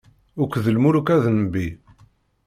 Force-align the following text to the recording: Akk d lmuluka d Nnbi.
Akk 0.43 0.53
d 0.63 0.65
lmuluka 0.75 1.15
d 1.23 1.25
Nnbi. 1.33 1.67